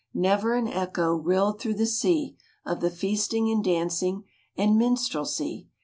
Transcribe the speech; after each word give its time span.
Never 0.15 0.55
an 0.55 0.67
echo 0.67 1.13
Rilled 1.15 1.59
through 1.61 1.75
the 1.75 1.85
sea 1.85 2.35
Of 2.65 2.79
the 2.81 2.89
feasting 2.89 3.51
and 3.51 3.63
dancing 3.63 4.23
And 4.57 4.75
minstrelsy. 4.75 5.67